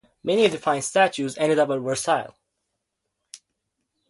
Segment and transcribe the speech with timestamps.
[0.23, 2.33] Many of the fine statues ended up at Versailles.